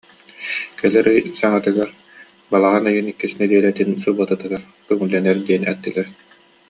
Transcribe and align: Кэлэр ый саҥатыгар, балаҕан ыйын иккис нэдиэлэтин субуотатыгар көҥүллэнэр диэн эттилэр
Кэлэр 0.79 1.07
ый 1.15 1.21
саҥатыгар, 1.39 1.89
балаҕан 2.51 2.85
ыйын 2.91 3.07
иккис 3.11 3.33
нэдиэлэтин 3.39 3.89
субуотатыгар 4.03 4.63
көҥүллэнэр 4.87 5.37
диэн 5.45 5.63
эттилэр 5.71 6.07